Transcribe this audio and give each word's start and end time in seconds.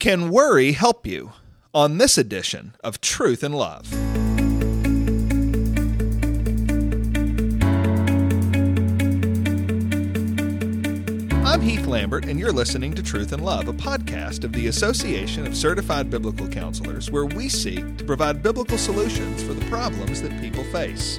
Can 0.00 0.30
worry 0.30 0.72
help 0.72 1.06
you? 1.06 1.32
On 1.74 1.98
this 1.98 2.16
edition 2.16 2.74
of 2.82 3.02
Truth 3.02 3.44
in 3.44 3.52
Love. 3.52 3.92
I'm 11.44 11.60
Heath 11.60 11.86
Lambert, 11.86 12.24
and 12.24 12.40
you're 12.40 12.50
listening 12.50 12.94
to 12.94 13.02
Truth 13.02 13.34
in 13.34 13.42
Love, 13.42 13.68
a 13.68 13.74
podcast 13.74 14.44
of 14.44 14.54
the 14.54 14.68
Association 14.68 15.46
of 15.46 15.54
Certified 15.54 16.08
Biblical 16.08 16.48
Counselors, 16.48 17.10
where 17.10 17.26
we 17.26 17.50
seek 17.50 17.98
to 17.98 18.04
provide 18.04 18.42
biblical 18.42 18.78
solutions 18.78 19.42
for 19.42 19.52
the 19.52 19.66
problems 19.66 20.22
that 20.22 20.40
people 20.40 20.64
face. 20.72 21.18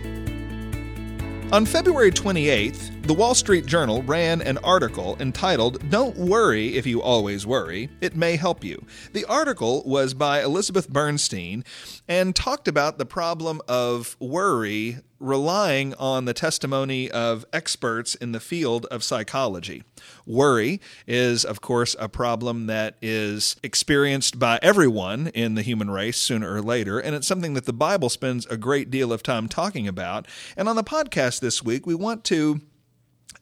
On 1.52 1.68
February 1.68 2.12
28th, 2.12 3.01
the 3.04 3.14
Wall 3.16 3.34
Street 3.34 3.66
Journal 3.66 4.04
ran 4.04 4.42
an 4.42 4.60
article 4.60 5.18
entitled, 5.20 5.90
Don't 5.90 6.16
Worry 6.18 6.78
If 6.78 6.86
You 6.86 7.02
Always 7.02 7.48
Worry, 7.48 7.90
It 8.00 8.16
May 8.16 8.36
Help 8.36 8.64
You. 8.64 8.86
The 9.14 9.26
article 9.26 9.82
was 9.86 10.14
by 10.14 10.42
Elizabeth 10.44 10.88
Bernstein 10.88 11.66
and 12.08 12.36
talked 12.36 12.68
about 12.68 13.00
the 13.00 13.06
problem 13.06 13.60
of 13.68 14.16
worry 14.20 15.00
relying 15.20 15.94
on 15.96 16.26
the 16.26 16.34
testimony 16.34 17.10
of 17.12 17.46
experts 17.54 18.16
in 18.16 18.32
the 18.32 18.40
field 18.40 18.86
of 18.88 19.04
psychology. 19.04 19.84
Worry 20.26 20.80
is, 21.06 21.44
of 21.44 21.62
course, 21.62 21.96
a 22.00 22.10
problem 22.10 22.68
that 22.68 22.98
is 23.02 23.56
experienced 23.64 24.40
by 24.40 24.60
everyone 24.62 25.28
in 25.28 25.56
the 25.56 25.62
human 25.62 25.90
race 25.92 26.18
sooner 26.18 26.54
or 26.54 26.62
later, 26.62 27.00
and 27.00 27.16
it's 27.16 27.28
something 27.28 27.54
that 27.56 27.66
the 27.66 27.74
Bible 27.74 28.10
spends 28.10 28.46
a 28.48 28.58
great 28.58 28.90
deal 28.90 29.12
of 29.14 29.22
time 29.22 29.48
talking 29.48 29.88
about. 29.88 30.28
And 30.56 30.70
on 30.70 30.76
the 30.76 30.84
podcast 30.84 31.40
this 31.40 31.64
week, 31.64 31.86
we 31.86 31.96
want 31.96 32.24
to 32.26 32.62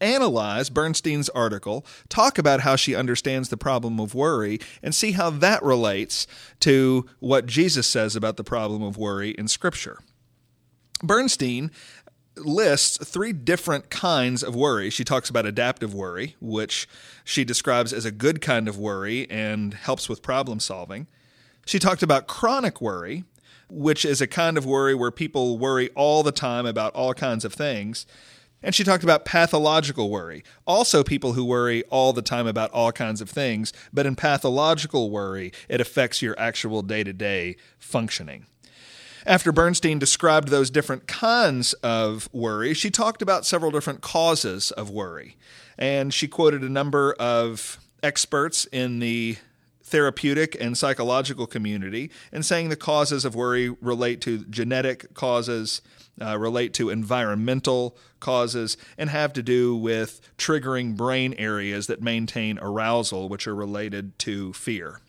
analyze 0.01 0.69
Bernstein's 0.69 1.29
article, 1.29 1.85
talk 2.07 2.37
about 2.37 2.61
how 2.61 2.75
she 2.75 2.95
understands 2.95 3.49
the 3.49 3.57
problem 3.57 3.99
of 3.99 4.15
worry, 4.15 4.59
and 4.81 4.93
see 4.93 5.13
how 5.13 5.29
that 5.29 5.63
relates 5.63 6.27
to 6.61 7.05
what 7.19 7.45
Jesus 7.45 7.87
says 7.87 8.15
about 8.15 8.37
the 8.37 8.43
problem 8.43 8.81
of 8.81 8.97
worry 8.97 9.31
in 9.31 9.47
Scripture. 9.47 9.99
Bernstein 11.01 11.71
lists 12.35 12.97
three 13.05 13.33
different 13.33 13.89
kinds 13.89 14.43
of 14.43 14.55
worry. 14.55 14.89
She 14.89 15.03
talks 15.03 15.29
about 15.29 15.45
adaptive 15.45 15.93
worry, 15.93 16.35
which 16.39 16.87
she 17.23 17.43
describes 17.43 17.93
as 17.93 18.05
a 18.05 18.11
good 18.11 18.41
kind 18.41 18.67
of 18.67 18.77
worry 18.77 19.29
and 19.29 19.73
helps 19.73 20.09
with 20.09 20.21
problem 20.21 20.59
solving. 20.59 21.07
She 21.65 21.79
talked 21.79 22.03
about 22.03 22.27
chronic 22.27 22.81
worry, 22.81 23.25
which 23.69 24.03
is 24.03 24.21
a 24.21 24.27
kind 24.27 24.57
of 24.57 24.65
worry 24.65 24.95
where 24.95 25.11
people 25.11 25.57
worry 25.57 25.89
all 25.89 26.23
the 26.23 26.31
time 26.31 26.65
about 26.65 26.93
all 26.95 27.13
kinds 27.13 27.45
of 27.45 27.53
things. 27.53 28.05
And 28.61 28.75
she 28.75 28.83
talked 28.83 29.03
about 29.03 29.25
pathological 29.25 30.09
worry. 30.09 30.43
Also, 30.67 31.03
people 31.03 31.33
who 31.33 31.45
worry 31.45 31.83
all 31.89 32.11
the 32.11 32.21
time 32.21 32.45
about 32.47 32.71
all 32.71 32.91
kinds 32.91 33.21
of 33.21 33.29
things, 33.29 33.71
but 33.93 34.05
in 34.05 34.15
pathological 34.15 35.09
worry, 35.09 35.51
it 35.69 35.79
affects 35.79 36.21
your 36.21 36.37
actual 36.37 36.81
day 36.81 37.03
to 37.03 37.13
day 37.13 37.55
functioning. 37.77 38.45
After 39.25 39.51
Bernstein 39.51 39.99
described 39.99 40.47
those 40.47 40.69
different 40.69 41.07
kinds 41.07 41.73
of 41.73 42.29
worry, 42.33 42.73
she 42.73 42.89
talked 42.89 43.21
about 43.21 43.45
several 43.45 43.71
different 43.71 44.01
causes 44.01 44.71
of 44.71 44.89
worry. 44.89 45.37
And 45.77 46.13
she 46.13 46.27
quoted 46.27 46.61
a 46.61 46.69
number 46.69 47.13
of 47.19 47.79
experts 48.01 48.65
in 48.65 48.99
the 48.99 49.37
therapeutic 49.89 50.55
and 50.59 50.77
psychological 50.77 51.47
community 51.47 52.11
and 52.31 52.45
saying 52.45 52.69
the 52.69 52.75
causes 52.75 53.25
of 53.25 53.35
worry 53.35 53.69
relate 53.81 54.21
to 54.21 54.45
genetic 54.45 55.13
causes, 55.13 55.81
uh, 56.21 56.37
relate 56.37 56.73
to 56.75 56.89
environmental 56.89 57.97
causes, 58.19 58.77
and 58.97 59.09
have 59.09 59.33
to 59.33 59.43
do 59.43 59.75
with 59.75 60.21
triggering 60.37 60.95
brain 60.95 61.33
areas 61.37 61.87
that 61.87 62.01
maintain 62.01 62.59
arousal, 62.59 63.29
which 63.29 63.47
are 63.47 63.55
related 63.55 64.17
to 64.19 64.53
fear. 64.53 65.01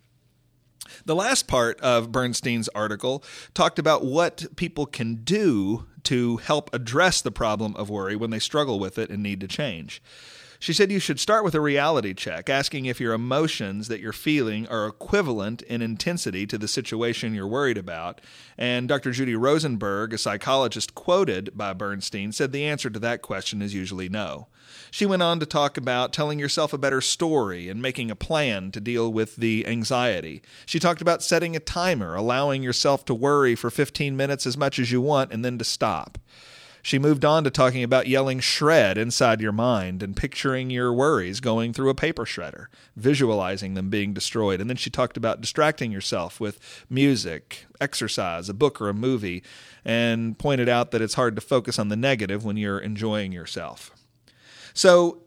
The 1.04 1.14
last 1.14 1.46
part 1.46 1.80
of 1.80 2.10
Bernstein's 2.10 2.68
article 2.70 3.22
talked 3.54 3.78
about 3.78 4.04
what 4.04 4.56
people 4.56 4.86
can 4.86 5.16
do 5.16 5.86
to 6.04 6.38
help 6.38 6.72
address 6.74 7.20
the 7.20 7.30
problem 7.30 7.76
of 7.76 7.90
worry 7.90 8.16
when 8.16 8.30
they 8.30 8.38
struggle 8.38 8.78
with 8.78 8.98
it 8.98 9.10
and 9.10 9.22
need 9.22 9.40
to 9.40 9.48
change. 9.48 10.02
She 10.62 10.74
said 10.74 10.92
you 10.92 10.98
should 10.98 11.18
start 11.18 11.42
with 11.42 11.54
a 11.54 11.60
reality 11.60 12.12
check, 12.12 12.50
asking 12.50 12.84
if 12.84 13.00
your 13.00 13.14
emotions 13.14 13.88
that 13.88 14.00
you're 14.00 14.12
feeling 14.12 14.68
are 14.68 14.86
equivalent 14.86 15.62
in 15.62 15.80
intensity 15.80 16.46
to 16.46 16.58
the 16.58 16.68
situation 16.68 17.32
you're 17.34 17.48
worried 17.48 17.78
about. 17.78 18.20
And 18.58 18.86
Dr. 18.86 19.10
Judy 19.10 19.34
Rosenberg, 19.34 20.12
a 20.12 20.18
psychologist 20.18 20.94
quoted 20.94 21.56
by 21.56 21.72
Bernstein, 21.72 22.30
said 22.32 22.52
the 22.52 22.66
answer 22.66 22.90
to 22.90 22.98
that 22.98 23.22
question 23.22 23.62
is 23.62 23.72
usually 23.72 24.10
no. 24.10 24.48
She 24.90 25.06
went 25.06 25.22
on 25.22 25.40
to 25.40 25.46
talk 25.46 25.78
about 25.78 26.12
telling 26.12 26.38
yourself 26.38 26.74
a 26.74 26.78
better 26.78 27.00
story 27.00 27.70
and 27.70 27.80
making 27.80 28.10
a 28.10 28.16
plan 28.16 28.70
to 28.72 28.82
deal 28.82 29.10
with 29.10 29.36
the 29.36 29.66
anxiety. 29.66 30.42
She 30.66 30.78
talked 30.78 31.00
about 31.00 31.22
setting 31.22 31.56
a 31.56 31.60
timer, 31.60 32.14
allowing 32.14 32.62
yourself 32.62 33.06
to 33.06 33.14
worry 33.14 33.54
for 33.54 33.70
15 33.70 34.14
minutes 34.14 34.46
as 34.46 34.58
much 34.58 34.78
as 34.78 34.92
you 34.92 35.00
want, 35.00 35.32
and 35.32 35.42
then 35.42 35.56
to 35.56 35.64
stop. 35.64 36.18
She 36.82 36.98
moved 36.98 37.24
on 37.24 37.44
to 37.44 37.50
talking 37.50 37.82
about 37.82 38.06
yelling 38.06 38.40
shred 38.40 38.96
inside 38.96 39.40
your 39.40 39.52
mind 39.52 40.02
and 40.02 40.16
picturing 40.16 40.70
your 40.70 40.92
worries 40.92 41.40
going 41.40 41.72
through 41.72 41.90
a 41.90 41.94
paper 41.94 42.24
shredder, 42.24 42.66
visualizing 42.96 43.74
them 43.74 43.90
being 43.90 44.12
destroyed. 44.12 44.60
And 44.60 44.70
then 44.70 44.76
she 44.76 44.90
talked 44.90 45.16
about 45.16 45.40
distracting 45.40 45.92
yourself 45.92 46.40
with 46.40 46.84
music, 46.88 47.66
exercise, 47.80 48.48
a 48.48 48.54
book, 48.54 48.80
or 48.80 48.88
a 48.88 48.94
movie, 48.94 49.42
and 49.84 50.38
pointed 50.38 50.68
out 50.68 50.90
that 50.90 51.02
it's 51.02 51.14
hard 51.14 51.34
to 51.36 51.42
focus 51.42 51.78
on 51.78 51.88
the 51.88 51.96
negative 51.96 52.44
when 52.44 52.56
you're 52.56 52.78
enjoying 52.78 53.32
yourself. 53.32 53.90
So, 54.72 55.22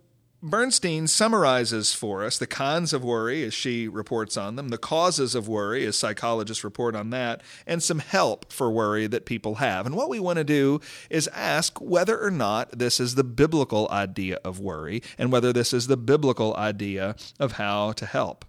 Bernstein 0.45 1.07
summarizes 1.07 1.93
for 1.93 2.21
us 2.25 2.37
the 2.37 2.45
cons 2.45 2.91
of 2.91 3.01
worry 3.01 3.43
as 3.43 3.53
she 3.53 3.87
reports 3.87 4.35
on 4.35 4.57
them, 4.57 4.67
the 4.67 4.77
causes 4.77 5.35
of 5.35 5.47
worry 5.47 5.85
as 5.85 5.97
psychologists 5.97 6.65
report 6.65 6.97
on 6.97 7.11
that, 7.11 7.41
and 7.65 7.81
some 7.81 7.99
help 7.99 8.51
for 8.51 8.69
worry 8.69 9.07
that 9.07 9.25
people 9.25 9.55
have. 9.55 9.85
And 9.85 9.95
what 9.95 10.09
we 10.09 10.19
want 10.19 10.37
to 10.37 10.43
do 10.43 10.81
is 11.09 11.29
ask 11.29 11.79
whether 11.79 12.21
or 12.21 12.29
not 12.29 12.77
this 12.77 12.99
is 12.99 13.15
the 13.15 13.23
biblical 13.23 13.87
idea 13.89 14.37
of 14.43 14.59
worry 14.59 15.01
and 15.17 15.31
whether 15.31 15.53
this 15.53 15.71
is 15.71 15.87
the 15.87 15.95
biblical 15.95 16.53
idea 16.57 17.15
of 17.39 17.53
how 17.53 17.93
to 17.93 18.05
help. 18.05 18.43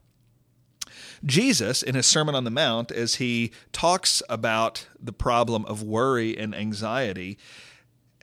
Jesus, 1.25 1.81
in 1.81 1.95
his 1.95 2.07
Sermon 2.07 2.35
on 2.35 2.43
the 2.43 2.51
Mount, 2.51 2.91
as 2.91 3.17
he 3.17 3.53
talks 3.73 4.21
about 4.29 4.89
the 5.01 5.13
problem 5.13 5.65
of 5.67 5.81
worry 5.81 6.37
and 6.37 6.57
anxiety, 6.57 7.39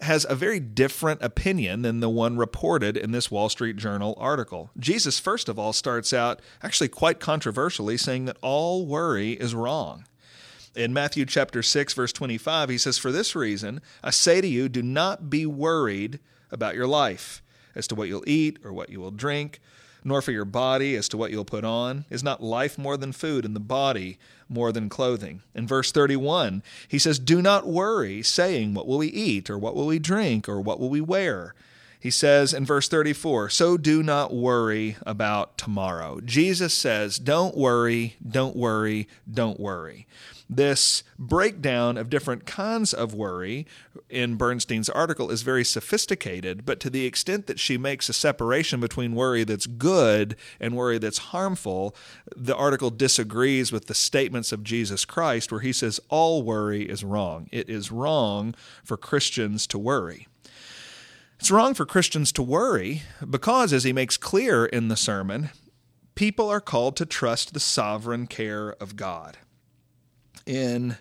has 0.01 0.25
a 0.27 0.35
very 0.35 0.59
different 0.59 1.21
opinion 1.21 1.83
than 1.83 1.99
the 1.99 2.09
one 2.09 2.37
reported 2.37 2.97
in 2.97 3.11
this 3.11 3.29
Wall 3.29 3.49
Street 3.49 3.77
Journal 3.77 4.15
article. 4.17 4.71
Jesus, 4.79 5.19
first 5.19 5.47
of 5.47 5.59
all, 5.59 5.73
starts 5.73 6.11
out 6.11 6.41
actually 6.63 6.87
quite 6.87 7.19
controversially 7.19 7.97
saying 7.97 8.25
that 8.25 8.37
all 8.41 8.85
worry 8.85 9.33
is 9.33 9.53
wrong. 9.53 10.05
In 10.75 10.93
Matthew 10.93 11.25
chapter 11.25 11.61
6 11.61 11.93
verse 11.93 12.13
25, 12.13 12.69
he 12.69 12.77
says, 12.77 12.97
"For 12.97 13.11
this 13.11 13.35
reason 13.35 13.81
I 14.03 14.09
say 14.09 14.41
to 14.41 14.47
you, 14.47 14.69
do 14.69 14.81
not 14.81 15.29
be 15.29 15.45
worried 15.45 16.19
about 16.49 16.75
your 16.75 16.87
life, 16.87 17.43
as 17.75 17.87
to 17.87 17.95
what 17.95 18.07
you'll 18.07 18.27
eat 18.27 18.57
or 18.63 18.73
what 18.73 18.89
you 18.89 18.99
will 18.99 19.11
drink, 19.11 19.59
nor 20.03 20.21
for 20.21 20.31
your 20.31 20.45
body 20.45 20.95
as 20.95 21.07
to 21.09 21.17
what 21.17 21.31
you'll 21.31 21.45
put 21.45 21.63
on. 21.63 22.05
Is 22.09 22.23
not 22.23 22.43
life 22.43 22.77
more 22.77 22.97
than 22.97 23.11
food, 23.11 23.45
and 23.45 23.55
the 23.55 23.59
body 23.59 24.17
more 24.49 24.71
than 24.71 24.89
clothing? 24.89 25.41
In 25.53 25.67
verse 25.67 25.91
31, 25.91 26.63
he 26.87 26.99
says, 26.99 27.19
Do 27.19 27.41
not 27.41 27.67
worry, 27.67 28.21
saying, 28.21 28.73
What 28.73 28.87
will 28.87 28.97
we 28.97 29.07
eat, 29.07 29.49
or 29.49 29.57
what 29.57 29.75
will 29.75 29.87
we 29.87 29.99
drink, 29.99 30.49
or 30.49 30.59
what 30.59 30.79
will 30.79 30.89
we 30.89 31.01
wear? 31.01 31.53
He 32.01 32.09
says 32.09 32.51
in 32.51 32.65
verse 32.65 32.87
34, 32.87 33.51
So 33.51 33.77
do 33.77 34.01
not 34.01 34.33
worry 34.33 34.97
about 35.05 35.55
tomorrow. 35.55 36.19
Jesus 36.19 36.73
says, 36.73 37.19
Don't 37.19 37.55
worry, 37.55 38.15
don't 38.27 38.55
worry, 38.55 39.07
don't 39.31 39.59
worry. 39.59 40.07
This 40.49 41.03
breakdown 41.19 41.97
of 41.97 42.09
different 42.09 42.47
kinds 42.47 42.91
of 42.91 43.13
worry 43.13 43.67
in 44.09 44.35
Bernstein's 44.35 44.89
article 44.89 45.29
is 45.29 45.43
very 45.43 45.63
sophisticated, 45.63 46.65
but 46.65 46.79
to 46.79 46.89
the 46.89 47.05
extent 47.05 47.45
that 47.45 47.59
she 47.59 47.77
makes 47.77 48.09
a 48.09 48.13
separation 48.13 48.79
between 48.79 49.13
worry 49.13 49.43
that's 49.43 49.67
good 49.67 50.35
and 50.59 50.75
worry 50.75 50.97
that's 50.97 51.19
harmful, 51.19 51.95
the 52.35 52.55
article 52.55 52.89
disagrees 52.89 53.71
with 53.71 53.85
the 53.85 53.93
statements 53.93 54.51
of 54.51 54.63
Jesus 54.63 55.05
Christ, 55.05 55.51
where 55.51 55.61
he 55.61 55.71
says 55.71 55.99
all 56.09 56.41
worry 56.41 56.89
is 56.89 57.03
wrong. 57.03 57.47
It 57.51 57.69
is 57.69 57.91
wrong 57.91 58.55
for 58.83 58.97
Christians 58.97 59.67
to 59.67 59.77
worry. 59.77 60.27
It's 61.41 61.49
wrong 61.49 61.73
for 61.73 61.87
Christians 61.87 62.31
to 62.33 62.43
worry 62.43 63.01
because, 63.27 63.73
as 63.73 63.83
he 63.83 63.93
makes 63.93 64.15
clear 64.15 64.63
in 64.63 64.89
the 64.89 64.95
sermon, 64.95 65.49
people 66.13 66.47
are 66.47 66.61
called 66.61 66.95
to 66.97 67.05
trust 67.07 67.55
the 67.55 67.59
sovereign 67.59 68.27
care 68.27 68.73
of 68.73 68.95
God. 68.95 69.39
In 70.45 70.97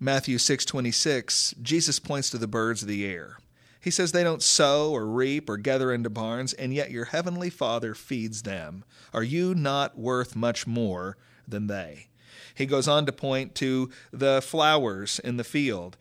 Matthew 0.00 0.38
6:26, 0.38 1.52
Jesus 1.60 1.98
points 1.98 2.30
to 2.30 2.38
the 2.38 2.46
birds 2.46 2.80
of 2.80 2.88
the 2.88 3.04
air. 3.04 3.36
He 3.82 3.90
says 3.90 4.12
they 4.12 4.24
don't 4.24 4.42
sow 4.42 4.92
or 4.92 5.06
reap 5.06 5.50
or 5.50 5.58
gather 5.58 5.92
into 5.92 6.08
barns, 6.08 6.54
and 6.54 6.72
yet 6.72 6.90
your 6.90 7.04
heavenly 7.04 7.50
Father 7.50 7.94
feeds 7.94 8.44
them. 8.44 8.84
Are 9.12 9.22
you 9.22 9.54
not 9.54 9.98
worth 9.98 10.34
much 10.34 10.66
more 10.66 11.18
than 11.46 11.66
they? 11.66 12.06
He 12.54 12.64
goes 12.64 12.88
on 12.88 13.04
to 13.04 13.12
point 13.12 13.54
to 13.56 13.90
the 14.10 14.40
flowers 14.40 15.18
in 15.18 15.36
the 15.36 15.44
field. 15.44 15.98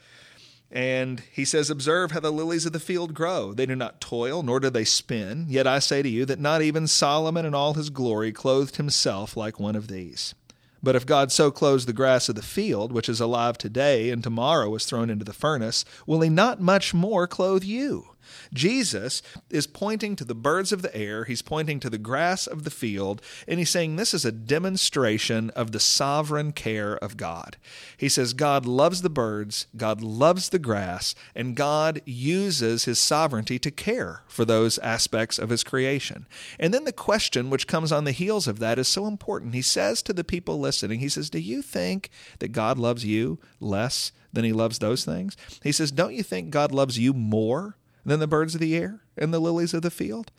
And 0.71 1.21
he 1.33 1.43
says, 1.43 1.69
Observe 1.69 2.11
how 2.11 2.21
the 2.21 2.31
lilies 2.31 2.65
of 2.65 2.71
the 2.71 2.79
field 2.79 3.13
grow. 3.13 3.53
They 3.53 3.65
do 3.65 3.75
not 3.75 3.99
toil, 3.99 4.41
nor 4.41 4.59
do 4.61 4.69
they 4.69 4.85
spin. 4.85 5.47
Yet 5.49 5.67
I 5.67 5.79
say 5.79 6.01
to 6.01 6.07
you 6.07 6.25
that 6.25 6.39
not 6.39 6.61
even 6.61 6.87
Solomon 6.87 7.45
in 7.45 7.53
all 7.53 7.73
his 7.73 7.89
glory 7.89 8.31
clothed 8.31 8.77
himself 8.77 9.35
like 9.35 9.59
one 9.59 9.75
of 9.75 9.89
these. 9.89 10.33
But 10.81 10.95
if 10.95 11.05
God 11.05 11.31
so 11.31 11.51
clothes 11.51 11.85
the 11.85 11.93
grass 11.93 12.29
of 12.29 12.35
the 12.35 12.41
field, 12.41 12.91
which 12.91 13.09
is 13.09 13.19
alive 13.19 13.57
today 13.57 14.09
and 14.09 14.23
tomorrow 14.23 14.73
is 14.75 14.85
thrown 14.85 15.09
into 15.09 15.25
the 15.25 15.33
furnace, 15.33 15.85
will 16.07 16.21
he 16.21 16.29
not 16.29 16.61
much 16.61 16.93
more 16.93 17.27
clothe 17.27 17.63
you? 17.63 18.10
Jesus 18.53 19.21
is 19.49 19.67
pointing 19.67 20.15
to 20.15 20.25
the 20.25 20.35
birds 20.35 20.71
of 20.71 20.81
the 20.81 20.95
air, 20.95 21.25
he's 21.25 21.41
pointing 21.41 21.79
to 21.79 21.89
the 21.89 21.97
grass 21.97 22.47
of 22.47 22.63
the 22.63 22.71
field, 22.71 23.21
and 23.47 23.59
he's 23.59 23.69
saying 23.69 23.95
this 23.95 24.13
is 24.13 24.25
a 24.25 24.31
demonstration 24.31 25.49
of 25.51 25.71
the 25.71 25.79
sovereign 25.79 26.51
care 26.51 26.97
of 26.97 27.17
God. 27.17 27.57
He 27.97 28.09
says 28.09 28.33
God 28.33 28.65
loves 28.65 29.01
the 29.01 29.09
birds, 29.09 29.67
God 29.75 30.01
loves 30.01 30.49
the 30.49 30.59
grass, 30.59 31.15
and 31.35 31.55
God 31.55 32.01
uses 32.05 32.85
his 32.85 32.99
sovereignty 32.99 33.59
to 33.59 33.71
care 33.71 34.23
for 34.27 34.45
those 34.45 34.77
aspects 34.79 35.39
of 35.39 35.49
his 35.49 35.63
creation. 35.63 36.25
And 36.59 36.73
then 36.73 36.85
the 36.85 36.93
question 36.93 37.49
which 37.49 37.67
comes 37.67 37.91
on 37.91 38.03
the 38.03 38.11
heels 38.11 38.47
of 38.47 38.59
that 38.59 38.79
is 38.79 38.87
so 38.87 39.07
important. 39.07 39.53
He 39.53 39.61
says 39.61 40.01
to 40.03 40.13
the 40.13 40.23
people 40.23 40.59
listening, 40.59 40.99
he 40.99 41.09
says, 41.09 41.29
Do 41.29 41.39
you 41.39 41.61
think 41.61 42.09
that 42.39 42.51
God 42.51 42.77
loves 42.77 43.05
you 43.05 43.39
less 43.59 44.11
than 44.33 44.43
he 44.43 44.53
loves 44.53 44.79
those 44.79 45.05
things? 45.05 45.35
He 45.63 45.71
says, 45.71 45.91
Don't 45.91 46.13
you 46.13 46.23
think 46.23 46.49
God 46.49 46.71
loves 46.71 46.97
you 46.97 47.13
more 47.13 47.77
than 48.05 48.19
the 48.19 48.27
birds 48.27 48.55
of 48.55 48.61
the 48.61 48.75
air 48.75 49.01
and 49.17 49.33
the 49.33 49.39
lilies 49.39 49.73
of 49.73 49.81
the 49.81 49.91
field? 49.91 50.31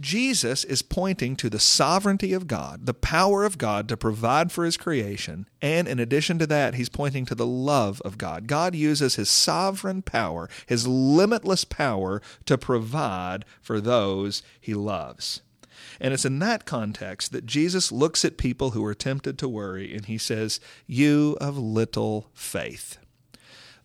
Jesus 0.00 0.64
is 0.64 0.80
pointing 0.80 1.36
to 1.36 1.50
the 1.50 1.58
sovereignty 1.58 2.32
of 2.32 2.46
God, 2.46 2.86
the 2.86 2.94
power 2.94 3.44
of 3.44 3.58
God 3.58 3.88
to 3.88 3.96
provide 3.96 4.50
for 4.50 4.64
his 4.64 4.78
creation, 4.78 5.46
and 5.60 5.86
in 5.86 5.98
addition 5.98 6.38
to 6.38 6.46
that, 6.46 6.74
he's 6.74 6.88
pointing 6.88 7.26
to 7.26 7.34
the 7.34 7.46
love 7.46 8.00
of 8.02 8.16
God. 8.16 8.46
God 8.46 8.74
uses 8.74 9.16
his 9.16 9.28
sovereign 9.28 10.00
power, 10.00 10.48
his 10.66 10.86
limitless 10.86 11.64
power, 11.64 12.22
to 12.46 12.56
provide 12.56 13.44
for 13.60 13.80
those 13.80 14.42
he 14.58 14.72
loves. 14.72 15.42
And 16.00 16.14
it's 16.14 16.24
in 16.24 16.38
that 16.38 16.64
context 16.64 17.32
that 17.32 17.46
Jesus 17.46 17.92
looks 17.92 18.24
at 18.24 18.38
people 18.38 18.70
who 18.70 18.84
are 18.84 18.94
tempted 18.94 19.38
to 19.38 19.48
worry 19.48 19.94
and 19.94 20.06
he 20.06 20.16
says, 20.16 20.58
You 20.86 21.36
of 21.40 21.58
little 21.58 22.30
faith. 22.32 22.98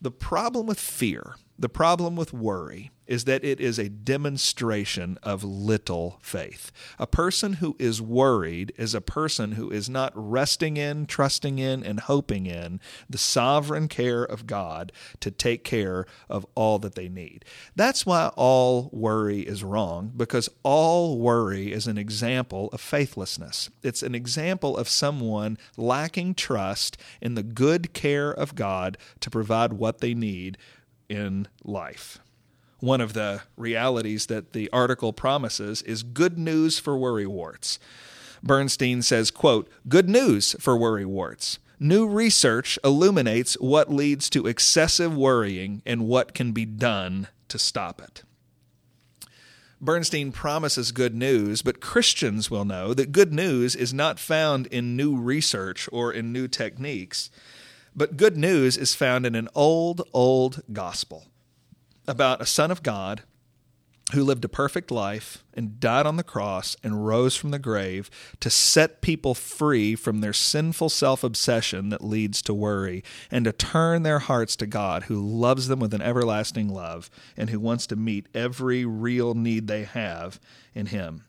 The 0.01 0.11
problem 0.11 0.67
with 0.67 0.79
fear 0.79 1.35
the 1.59 1.69
problem 1.69 2.15
with 2.15 2.33
worry 2.33 2.91
is 3.07 3.23
that 3.23 3.43
it 3.43 3.59
is 3.59 3.79
a 3.79 3.89
demonstration 3.89 5.17
of 5.23 5.43
little 5.43 6.19
faith. 6.21 6.71
A 6.99 7.07
person 7.07 7.53
who 7.53 7.75
is 7.79 8.01
worried 8.01 8.73
is 8.77 8.93
a 8.93 9.01
person 9.01 9.53
who 9.53 9.71
is 9.71 9.89
not 9.89 10.11
resting 10.13 10.77
in, 10.77 11.05
trusting 11.05 11.57
in, 11.57 11.83
and 11.83 12.01
hoping 12.01 12.45
in 12.45 12.79
the 13.09 13.17
sovereign 13.17 13.87
care 13.87 14.23
of 14.23 14.45
God 14.45 14.91
to 15.21 15.31
take 15.31 15.63
care 15.63 16.05
of 16.29 16.45
all 16.53 16.79
that 16.79 16.95
they 16.95 17.07
need. 17.07 17.45
That's 17.75 18.05
why 18.05 18.31
all 18.35 18.89
worry 18.91 19.39
is 19.39 19.63
wrong, 19.63 20.11
because 20.15 20.49
all 20.63 21.17
worry 21.17 21.71
is 21.71 21.87
an 21.87 21.97
example 21.97 22.69
of 22.73 22.81
faithlessness. 22.81 23.69
It's 23.83 24.03
an 24.03 24.15
example 24.15 24.77
of 24.77 24.89
someone 24.89 25.57
lacking 25.77 26.35
trust 26.35 26.97
in 27.21 27.35
the 27.35 27.43
good 27.43 27.93
care 27.93 28.31
of 28.31 28.55
God 28.55 28.97
to 29.21 29.29
provide 29.29 29.73
what 29.73 29.99
they 29.99 30.13
need 30.13 30.57
in 31.09 31.47
life. 31.63 32.19
One 32.79 33.01
of 33.01 33.13
the 33.13 33.41
realities 33.55 34.27
that 34.27 34.53
the 34.53 34.69
article 34.71 35.13
promises 35.13 35.81
is 35.81 36.03
good 36.03 36.37
news 36.37 36.77
for 36.77 36.95
worrywarts. 36.95 37.79
Bernstein 38.43 39.01
says, 39.01 39.31
quote, 39.31 39.67
"Good 39.87 40.07
news 40.07 40.55
for 40.59 40.77
worrywarts. 40.77 41.57
New 41.79 42.07
research 42.07 42.77
illuminates 42.83 43.55
what 43.55 43.91
leads 43.91 44.29
to 44.29 44.45
excessive 44.47 45.15
worrying 45.15 45.81
and 45.85 46.07
what 46.07 46.33
can 46.33 46.51
be 46.51 46.65
done 46.65 47.27
to 47.47 47.57
stop 47.57 47.99
it." 48.01 48.23
Bernstein 49.79 50.31
promises 50.31 50.91
good 50.91 51.13
news, 51.13 51.61
but 51.61 51.79
Christians 51.81 52.49
will 52.49 52.65
know 52.65 52.95
that 52.95 53.11
good 53.11 53.31
news 53.31 53.75
is 53.75 53.93
not 53.93 54.19
found 54.19 54.65
in 54.67 54.95
new 54.95 55.15
research 55.15 55.87
or 55.91 56.11
in 56.11 56.33
new 56.33 56.47
techniques. 56.47 57.29
But 57.97 58.15
good 58.15 58.37
news 58.37 58.77
is 58.77 58.93
found 58.93 59.25
in 59.25 59.33
an 59.33 59.49
old, 59.55 60.07
old 60.13 60.61
gospel 60.71 61.25
about 62.07 62.39
a 62.39 62.45
son 62.45 62.69
of 62.69 62.83
God 62.83 63.23
who 64.13 64.23
lived 64.23 64.45
a 64.45 64.49
perfect 64.49 64.91
life 64.91 65.43
and 65.55 65.79
died 65.79 66.05
on 66.05 66.15
the 66.15 66.23
cross 66.23 66.77
and 66.83 67.07
rose 67.07 67.35
from 67.35 67.49
the 67.49 67.57
grave 67.57 68.11
to 68.39 68.51
set 68.51 69.01
people 69.01 69.33
free 69.33 69.95
from 69.95 70.21
their 70.21 70.31
sinful 70.31 70.89
self 70.89 71.23
obsession 71.23 71.89
that 71.89 72.03
leads 72.03 72.43
to 72.43 72.53
worry 72.53 73.03
and 73.31 73.45
to 73.45 73.51
turn 73.51 74.03
their 74.03 74.19
hearts 74.19 74.55
to 74.57 74.67
God 74.67 75.03
who 75.03 75.19
loves 75.19 75.67
them 75.67 75.79
with 75.79 75.93
an 75.95 76.01
everlasting 76.01 76.69
love 76.69 77.09
and 77.35 77.49
who 77.49 77.59
wants 77.59 77.87
to 77.87 77.95
meet 77.95 78.27
every 78.35 78.85
real 78.85 79.33
need 79.33 79.67
they 79.67 79.85
have 79.85 80.39
in 80.75 80.85
Him. 80.85 81.25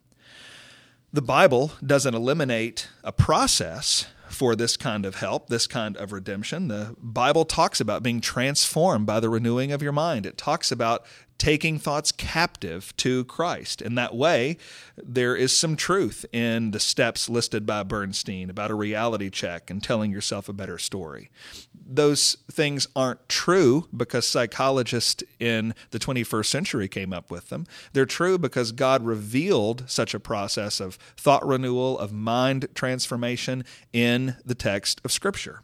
The 1.10 1.22
Bible 1.22 1.72
doesn't 1.84 2.14
eliminate 2.14 2.88
a 3.02 3.12
process 3.12 4.06
for 4.28 4.54
this 4.54 4.76
kind 4.76 5.06
of 5.06 5.14
help, 5.14 5.48
this 5.48 5.66
kind 5.66 5.96
of 5.96 6.12
redemption. 6.12 6.68
The 6.68 6.94
Bible 7.00 7.46
talks 7.46 7.80
about 7.80 8.02
being 8.02 8.20
transformed 8.20 9.06
by 9.06 9.18
the 9.18 9.30
renewing 9.30 9.72
of 9.72 9.80
your 9.80 9.92
mind. 9.92 10.26
It 10.26 10.36
talks 10.36 10.70
about 10.70 11.06
taking 11.38 11.78
thoughts 11.78 12.10
captive 12.10 12.94
to 12.96 13.24
Christ. 13.24 13.80
In 13.80 13.94
that 13.94 14.14
way, 14.14 14.58
there 14.96 15.36
is 15.36 15.56
some 15.56 15.76
truth 15.76 16.26
in 16.32 16.72
the 16.72 16.80
steps 16.80 17.28
listed 17.28 17.64
by 17.64 17.84
Bernstein 17.84 18.50
about 18.50 18.72
a 18.72 18.74
reality 18.74 19.30
check 19.30 19.70
and 19.70 19.82
telling 19.82 20.10
yourself 20.10 20.48
a 20.48 20.52
better 20.52 20.78
story. 20.78 21.30
Those 21.72 22.36
things 22.50 22.88
aren't 22.94 23.28
true 23.28 23.88
because 23.96 24.26
psychologists 24.26 25.22
in 25.38 25.74
the 25.90 25.98
21st 26.00 26.46
century 26.46 26.88
came 26.88 27.12
up 27.12 27.30
with 27.30 27.48
them. 27.48 27.66
They're 27.92 28.04
true 28.04 28.36
because 28.36 28.72
God 28.72 29.04
revealed 29.04 29.84
such 29.86 30.14
a 30.14 30.20
process 30.20 30.80
of 30.80 30.96
thought 31.16 31.46
renewal, 31.46 31.98
of 31.98 32.12
mind 32.12 32.66
transformation 32.74 33.64
in 33.92 34.36
the 34.44 34.56
text 34.56 35.00
of 35.04 35.12
Scripture. 35.12 35.62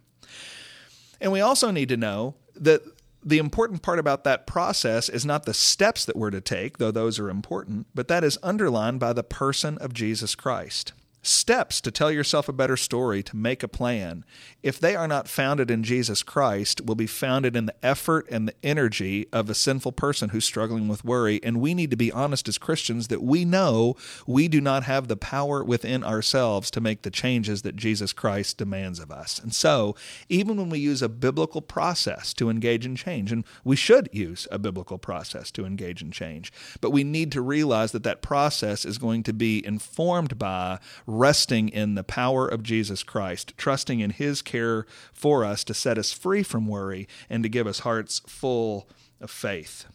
And 1.21 1.33
we 1.33 1.41
also 1.41 1.71
need 1.71 1.89
to 1.89 1.97
know 1.97 2.37
that 2.55 2.83
the 3.25 3.39
important 3.39 3.83
part 3.83 3.99
about 3.99 4.25
that 4.25 4.47
process 4.47 5.09
is 5.09 5.25
not 5.25 5.45
the 5.45 5.55
steps 5.55 6.05
that 6.05 6.17
we're 6.17 6.31
to 6.31 6.41
take, 6.41 6.79
though 6.79 6.91
those 6.91 7.19
are 7.19 7.31
important, 7.31 7.87
but 7.95 8.09
that 8.09 8.23
is 8.23 8.39
underlined 8.43 9.01
by 9.01 9.13
the 9.13 9.25
person 9.25 9.79
of 9.79 9.95
Jesus 9.95 10.35
Christ 10.35 10.93
steps 11.27 11.81
to 11.81 11.91
tell 11.91 12.11
yourself 12.11 12.49
a 12.49 12.53
better 12.53 12.77
story, 12.77 13.23
to 13.23 13.37
make 13.37 13.63
a 13.63 13.69
plan, 13.69 14.25
if 14.63 14.79
they 14.79 14.95
are 14.95 15.09
not 15.09 15.29
founded 15.29 15.71
in 15.71 15.83
Jesus 15.83 16.23
Christ, 16.23 16.81
will 16.85 16.95
be 16.95 17.07
founded 17.07 17.57
in 17.57 17.67
the 17.67 17.75
effort 17.85 18.27
and 18.31 18.49
the 18.49 18.55
energy 18.63 19.27
of 19.33 19.49
a 19.49 19.55
sinful 19.55 19.93
person 19.93 20.31
who's 20.31 20.45
struggling 20.45 20.89
with 20.89 21.05
worry. 21.05 21.41
And 21.43 21.61
we 21.61 21.75
need 21.75 21.91
to 21.91 21.97
be 21.97 22.13
honest 22.13 22.49
as 22.49 22.59
Christians 22.59 23.09
that 23.09 23.23
we 23.23 23.45
know 23.45 23.97
we 24.27 24.49
do 24.49 24.61
not 24.61 24.85
have 24.85 25.09
the 25.09 25.17
power 25.17 25.65
within 25.65 26.05
ourselves 26.05 26.71
to 26.73 26.81
make 26.81 27.03
the 27.03 27.11
changes 27.11 27.63
that 27.63 27.77
Jesus 27.77 28.13
Christ 28.13 28.59
demands 28.59 28.99
of 28.99 29.11
us. 29.11 29.39
And 29.39 29.55
so, 29.55 29.95
even 30.29 30.57
when 30.57 30.71
we 30.71 30.79
use 30.79 31.03
a 31.03 31.09
biblical 31.09 31.61
process 31.61 32.33
to 32.35 32.51
engage 32.51 32.87
in 32.87 32.97
change, 32.97 33.33
and 33.33 33.45
we 33.65 33.77
should 33.77 34.09
use 34.13 34.47
a 34.51 34.59
biblical 34.59 34.99
process 34.99 35.51
to 35.53 35.65
engage 35.65 36.03
in 36.03 36.11
change, 36.11 36.53
but 36.81 36.91
we 36.91 37.05
need 37.05 37.33
to 37.33 37.41
realize 37.41 37.93
that 37.93 38.03
that 38.05 38.23
process 38.23 38.85
is 38.85 38.99
going 38.99 39.23
to 39.25 39.33
be 39.33 39.65
informed 39.65 40.39
by 40.39 40.79
resting 41.19 41.69
in 41.69 41.95
the 41.95 42.05
power 42.05 42.47
of 42.47 42.63
Jesus 42.63 43.03
Christ, 43.03 43.55
trusting 43.57 44.01
in 44.01 44.11
His 44.11 44.43
care 44.43 44.87
for 45.13 45.45
us 45.45 45.65
to 45.65 45.75
set 45.75 45.99
us 45.99 46.13
free 46.13 46.43
from 46.43 46.67
worry 46.67 47.09
and 47.29 47.43
to 47.43 47.49
give 47.49 47.67
us 47.67 47.81
hearts 47.81 48.21
full 48.27 48.89
of 49.21 49.31
faith. 49.31 49.87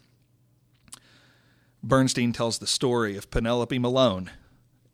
Bernstein 1.81 2.33
tells 2.33 2.59
the 2.59 2.67
story 2.67 3.15
of 3.15 3.31
Penelope 3.31 3.79
Malone, 3.79 4.31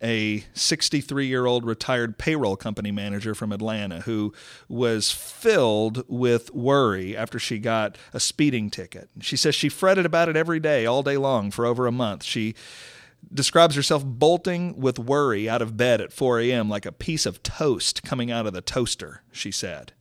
a 0.04 0.44
63 0.54 1.26
year 1.26 1.46
old 1.46 1.66
retired 1.66 2.18
payroll 2.18 2.56
company 2.56 2.92
manager 2.92 3.34
from 3.34 3.52
Atlanta 3.52 4.02
who 4.02 4.34
was 4.68 5.12
filled 5.12 6.04
with 6.08 6.54
worry 6.54 7.16
after 7.16 7.40
she 7.40 7.58
got 7.58 7.98
a 8.14 8.20
speeding 8.20 8.70
ticket. 8.70 9.10
She 9.22 9.38
says 9.38 9.56
she 9.56 9.70
fretted 9.70 10.06
about 10.06 10.30
it 10.30 10.36
every 10.36 10.60
day, 10.60 10.86
all 10.86 11.02
day 11.02 11.18
long, 11.18 11.50
for 11.50 11.66
over 11.66 11.88
a 11.88 11.92
month. 11.92 12.24
She 12.24 12.56
describes 13.34 13.76
herself 13.76 14.04
bolting 14.06 14.80
with 14.80 15.00
worry 15.00 15.50
out 15.50 15.62
of 15.62 15.78
bed 15.78 16.02
at 16.02 16.14
4 16.14 16.40
a.m. 16.42 16.70
like 16.70 16.86
a 16.86 16.92
piece 16.92 17.26
of 17.26 17.44
toast 17.44 18.04
coming 18.04 18.32
out 18.32 18.46
of 18.46 18.54
the 18.54 18.62
toaster, 18.62 19.24
she 19.32 19.52
said. 19.52 19.94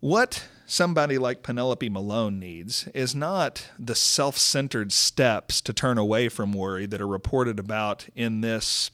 What 0.00 0.48
somebody 0.66 1.18
like 1.18 1.42
Penelope 1.42 1.88
Malone 1.88 2.40
needs 2.40 2.88
is 2.88 3.14
not 3.14 3.70
the 3.78 3.94
self 3.94 4.36
centered 4.36 4.92
steps 4.92 5.60
to 5.60 5.72
turn 5.72 5.98
away 5.98 6.28
from 6.28 6.52
worry 6.52 6.86
that 6.86 7.00
are 7.00 7.06
reported 7.06 7.58
about 7.58 8.08
in 8.14 8.40
this 8.40 8.90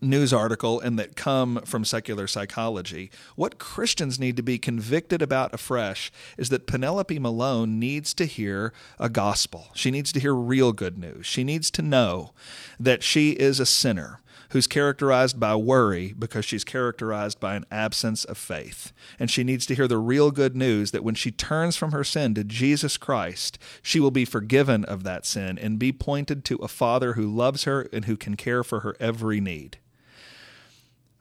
news 0.00 0.32
article 0.32 0.80
and 0.80 0.98
that 0.98 1.16
come 1.16 1.60
from 1.64 1.84
secular 1.84 2.26
psychology. 2.26 3.10
What 3.36 3.58
Christians 3.58 4.18
need 4.18 4.36
to 4.36 4.42
be 4.42 4.58
convicted 4.58 5.22
about 5.22 5.54
afresh 5.54 6.10
is 6.36 6.48
that 6.50 6.66
Penelope 6.66 7.18
Malone 7.18 7.78
needs 7.78 8.14
to 8.14 8.26
hear 8.26 8.72
a 8.98 9.08
gospel. 9.08 9.68
She 9.74 9.90
needs 9.90 10.12
to 10.12 10.20
hear 10.20 10.34
real 10.34 10.72
good 10.72 10.98
news. 10.98 11.26
She 11.26 11.44
needs 11.44 11.70
to 11.72 11.82
know 11.82 12.32
that 12.78 13.02
she 13.02 13.32
is 13.32 13.60
a 13.60 13.66
sinner 13.66 14.20
who's 14.50 14.66
characterized 14.68 15.40
by 15.40 15.56
worry 15.56 16.14
because 16.16 16.44
she's 16.44 16.62
characterized 16.62 17.40
by 17.40 17.56
an 17.56 17.66
absence 17.72 18.24
of 18.24 18.38
faith. 18.38 18.92
And 19.18 19.28
she 19.28 19.42
needs 19.42 19.66
to 19.66 19.74
hear 19.74 19.88
the 19.88 19.98
real 19.98 20.30
good 20.30 20.54
news 20.54 20.92
that 20.92 21.02
when 21.02 21.16
she 21.16 21.32
turns 21.32 21.74
from 21.76 21.90
her 21.90 22.04
sin 22.04 22.34
to 22.34 22.44
Jesus 22.44 22.96
Christ, 22.96 23.58
she 23.82 23.98
will 23.98 24.12
be 24.12 24.24
forgiven 24.24 24.84
of 24.84 25.02
that 25.02 25.26
sin 25.26 25.58
and 25.58 25.76
be 25.76 25.90
pointed 25.90 26.44
to 26.44 26.56
a 26.58 26.68
Father 26.68 27.14
who 27.14 27.26
loves 27.26 27.64
her 27.64 27.88
and 27.92 28.04
who 28.04 28.16
can 28.16 28.36
care 28.36 28.62
for 28.62 28.80
her 28.80 28.96
every 29.00 29.40
need. 29.40 29.78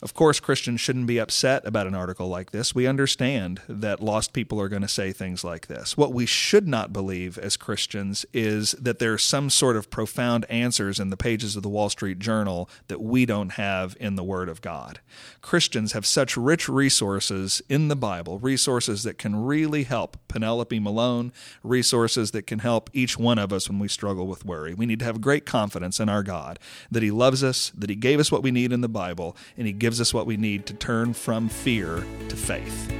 Of 0.04 0.14
course, 0.14 0.42
Christians 0.42 0.82
shouldn't 0.82 1.08
be 1.08 1.18
upset 1.18 1.66
about 1.66 1.88
an 1.88 1.96
article 1.96 2.28
like 2.28 2.52
this. 2.52 2.76
We 2.76 2.88
understand 2.88 3.62
that 3.70 4.02
lost 4.02 4.34
people 4.34 4.60
are 4.60 4.68
going 4.68 4.82
to 4.82 4.88
say 4.90 5.14
things 5.14 5.46
like 5.46 5.68
this. 5.68 5.96
What 5.96 6.12
we 6.12 6.26
should 6.26 6.68
not 6.68 6.92
believe 6.92 7.38
as 7.38 7.56
Christians 7.56 8.26
is 8.34 8.74
that 8.74 9.00
there 9.00 9.14
are 9.14 9.18
some 9.18 9.50
sort 9.50 9.78
of 9.78 9.90
profound 9.90 10.44
answers 10.50 11.00
in 11.00 11.10
the 11.10 11.16
pages 11.16 11.56
of 11.56 11.64
the 11.64 11.70
Wall 11.70 11.90
Street 11.90 12.20
Journal 12.20 12.70
that 12.90 13.02
we 13.02 13.26
don't 13.26 13.54
have 13.54 13.96
in 13.98 14.18
the 14.18 14.26
Word 14.26 14.50
of 14.50 14.60
God. 14.60 15.00
Christians 15.42 15.94
have 15.94 16.06
such 16.06 16.36
rich 16.36 16.68
resources 16.68 17.62
in 17.70 17.88
the 17.88 17.96
Bible, 17.96 18.40
resources 18.40 19.04
that 19.04 19.18
can 19.18 19.38
really 19.38 19.84
help 19.84 20.18
Penelope 20.28 20.80
Malone, 20.82 21.32
resources 21.64 22.32
that 22.32 22.46
can 22.46 22.60
help 22.60 22.90
each 22.92 23.18
one 23.18 23.40
of 23.40 23.54
us 23.54 23.70
when 23.70 23.80
we 23.80 23.88
struggle 23.88 24.28
with 24.28 24.44
worry. 24.44 24.74
We 24.74 24.86
need 24.86 25.00
to 25.00 25.06
have 25.06 25.22
great 25.22 25.46
confidence 25.46 26.02
in 26.02 26.10
our 26.10 26.24
God 26.24 26.60
that 26.92 27.04
He 27.04 27.12
loves 27.12 27.42
us, 27.42 27.72
that 27.78 27.90
He 27.90 27.96
gave 27.96 28.20
us 28.20 28.34
what 28.34 28.44
we 28.44 28.52
need 28.52 28.74
in 28.74 28.82
the 28.82 28.90
Bible, 28.90 29.38
and 29.56 29.66
He 29.66 29.72
gives 29.72 29.93
gives 29.94 30.02
us 30.02 30.12
what 30.12 30.26
we 30.26 30.38
need 30.38 30.66
to 30.66 30.74
turn 30.74 31.14
from 31.14 31.48
fear 31.48 32.04
to 32.28 32.36
faith. 32.36 32.92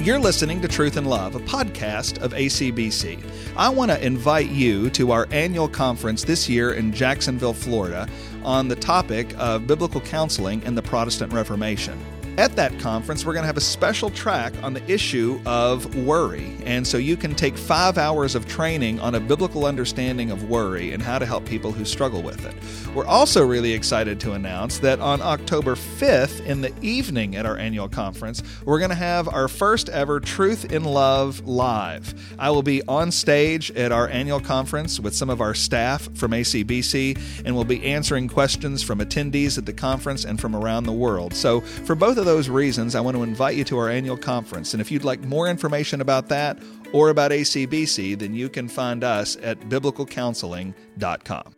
You're 0.00 0.20
listening 0.20 0.60
to 0.60 0.68
Truth 0.68 0.96
in 0.96 1.04
Love, 1.04 1.34
a 1.34 1.40
podcast 1.40 2.22
of 2.22 2.32
ACBC. 2.32 3.20
I 3.56 3.68
want 3.68 3.90
to 3.90 4.06
invite 4.06 4.50
you 4.50 4.88
to 4.90 5.10
our 5.10 5.26
annual 5.32 5.66
conference 5.66 6.22
this 6.22 6.48
year 6.48 6.74
in 6.74 6.92
Jacksonville, 6.92 7.54
Florida, 7.54 8.08
on 8.44 8.68
the 8.68 8.76
topic 8.76 9.34
of 9.36 9.66
biblical 9.66 10.00
counseling 10.00 10.62
and 10.64 10.78
the 10.78 10.82
Protestant 10.82 11.32
Reformation. 11.32 11.98
At 12.38 12.56
that 12.56 12.78
conference, 12.78 13.26
we're 13.26 13.34
going 13.34 13.42
to 13.42 13.46
have 13.46 13.58
a 13.58 13.60
special 13.60 14.08
track 14.08 14.54
on 14.62 14.72
the 14.72 14.90
issue 14.90 15.38
of 15.44 15.94
worry. 15.94 16.56
And 16.64 16.86
so 16.86 16.96
you 16.96 17.14
can 17.14 17.34
take 17.34 17.58
five 17.58 17.98
hours 17.98 18.34
of 18.34 18.48
training 18.48 19.00
on 19.00 19.14
a 19.14 19.20
biblical 19.20 19.66
understanding 19.66 20.30
of 20.30 20.48
worry 20.48 20.92
and 20.92 21.02
how 21.02 21.18
to 21.18 21.26
help 21.26 21.44
people 21.44 21.72
who 21.72 21.84
struggle 21.84 22.22
with 22.22 22.46
it. 22.46 22.54
We're 22.94 23.04
also 23.04 23.44
really 23.44 23.74
excited 23.74 24.18
to 24.20 24.32
announce 24.32 24.78
that 24.78 24.98
on 24.98 25.20
October 25.20 25.74
5th, 25.74 26.40
in 26.46 26.62
the 26.62 26.72
evening 26.80 27.36
at 27.36 27.44
our 27.44 27.58
annual 27.58 27.88
conference, 27.88 28.42
we're 28.64 28.78
going 28.78 28.88
to 28.88 28.94
have 28.94 29.28
our 29.28 29.46
first 29.46 29.90
ever 29.90 30.18
Truth 30.18 30.72
in 30.72 30.84
Love 30.84 31.46
Live. 31.46 32.34
I 32.38 32.50
will 32.50 32.62
be 32.62 32.82
on 32.88 33.10
stage 33.10 33.70
at 33.72 33.92
our 33.92 34.08
annual 34.08 34.40
conference 34.40 34.98
with 34.98 35.14
some 35.14 35.28
of 35.28 35.42
our 35.42 35.52
staff 35.52 36.08
from 36.14 36.30
ACBC, 36.30 37.42
and 37.44 37.54
we'll 37.54 37.64
be 37.64 37.84
answering 37.84 38.26
questions 38.26 38.82
from 38.82 39.00
attendees 39.00 39.58
at 39.58 39.66
the 39.66 39.72
conference 39.74 40.24
and 40.24 40.40
from 40.40 40.56
around 40.56 40.84
the 40.84 40.92
world. 40.92 41.34
So, 41.34 41.60
for 41.60 41.94
both 41.94 42.21
of 42.22 42.26
those 42.26 42.48
reasons, 42.48 42.94
I 42.94 43.00
want 43.00 43.16
to 43.16 43.22
invite 43.22 43.56
you 43.56 43.64
to 43.64 43.76
our 43.78 43.90
annual 43.90 44.16
conference. 44.16 44.72
And 44.72 44.80
if 44.80 44.90
you'd 44.90 45.04
like 45.04 45.20
more 45.24 45.48
information 45.48 46.00
about 46.00 46.28
that 46.28 46.58
or 46.92 47.10
about 47.10 47.32
ACBC, 47.32 48.18
then 48.18 48.32
you 48.32 48.48
can 48.48 48.68
find 48.68 49.04
us 49.04 49.36
at 49.42 49.60
biblicalcounseling.com. 49.60 51.54